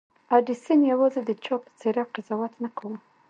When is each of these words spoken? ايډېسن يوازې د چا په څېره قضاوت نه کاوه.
ايډېسن 0.35 0.79
يوازې 0.91 1.21
د 1.25 1.31
چا 1.43 1.55
په 1.63 1.69
څېره 1.79 2.03
قضاوت 2.13 2.53
نه 2.63 2.69
کاوه. 2.77 2.97